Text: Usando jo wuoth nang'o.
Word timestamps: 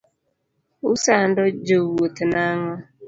Usando 0.93 1.41
jo 1.67 1.77
wuoth 1.93 2.19
nang'o. 2.31 2.73